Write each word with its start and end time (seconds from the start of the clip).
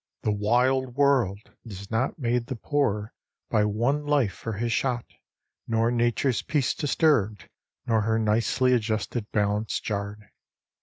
The 0.23 0.31
wild 0.31 0.95
world 0.95 1.51
is 1.63 1.91
not 1.91 2.17
made 2.17 2.47
the 2.47 2.55
poorer 2.55 3.13
by 3.51 3.65
one 3.65 4.03
life 4.07 4.33
for 4.33 4.53
his 4.53 4.73
shot, 4.73 5.05
nor 5.67 5.91
nature's 5.91 6.41
peace 6.41 6.73
disturbed, 6.73 7.47
nor 7.85 8.01
her 8.01 8.17
nicely 8.17 8.73
adjusted 8.73 9.29
balance 9.31 9.79
jarred. 9.79 10.31